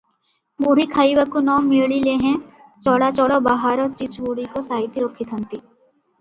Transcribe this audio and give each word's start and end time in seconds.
ବୁଢ଼ୀ 0.61 0.85
ଖାଇବାକୁ 0.93 1.41
ନ 1.49 1.57
ମିଳିଲେହେଁ 1.65 2.31
ଚଳାଚଳ 2.87 3.37
ବାହାର 3.49 3.87
ଚିଜଗୁଡ଼ିକ 4.01 4.65
ସାଇତି 4.71 5.05
ରଖି 5.05 5.29
ଥାନ୍ତି। 5.35 5.63